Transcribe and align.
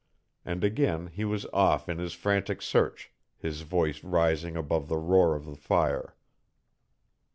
And 0.43 0.63
again 0.63 1.05
he 1.13 1.23
was 1.25 1.45
off 1.53 1.87
in 1.87 1.99
his 1.99 2.13
frantic 2.13 2.63
search, 2.63 3.11
his 3.37 3.61
voice 3.61 4.03
rising 4.03 4.57
above 4.57 4.87
the 4.87 4.97
roar 4.97 5.35
of 5.35 5.45
the 5.45 5.53
fire. 5.55 6.15